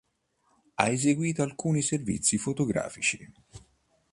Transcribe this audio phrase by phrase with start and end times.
[0.73, 3.31] Ha eseguito alcuni servizi fotografici.